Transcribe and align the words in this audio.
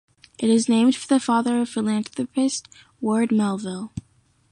It 0.39 0.49
is 0.49 0.67
named 0.67 0.95
for 0.95 1.05
the 1.07 1.19
father 1.19 1.61
of 1.61 1.69
philanthropist 1.69 2.67
Ward 3.01 3.31
Melville. 3.31 3.93